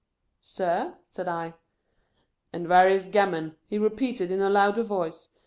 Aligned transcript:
"Sir?" 0.39 0.97
said 1.05 1.27
I." 1.27 1.53
And 2.53 2.67
warious 2.67 3.05
gammon," 3.05 3.55
he 3.67 3.77
repeated, 3.77 4.31
in 4.31 4.41
a 4.41 4.49
louder 4.49 4.81
voice. 4.81 5.29